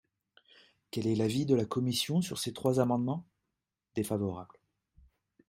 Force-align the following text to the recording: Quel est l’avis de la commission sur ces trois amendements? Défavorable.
Quel 0.89 1.05
est 1.05 1.13
l’avis 1.15 1.45
de 1.45 1.53
la 1.53 1.65
commission 1.65 2.21
sur 2.23 2.39
ces 2.39 2.53
trois 2.53 2.79
amendements? 2.79 3.23
Défavorable. 3.93 4.57